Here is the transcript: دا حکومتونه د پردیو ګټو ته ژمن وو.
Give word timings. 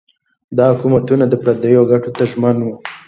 دا 0.57 0.65
حکومتونه 0.73 1.23
د 1.27 1.33
پردیو 1.43 1.89
ګټو 1.91 2.09
ته 2.17 2.23
ژمن 2.31 2.57
وو. 2.63 2.73